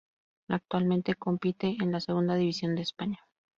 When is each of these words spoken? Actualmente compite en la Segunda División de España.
Actualmente 0.49 1.13
compite 1.13 1.77
en 1.79 1.91
la 1.91 1.99
Segunda 1.99 2.33
División 2.33 2.73
de 2.73 2.81
España. 2.81 3.19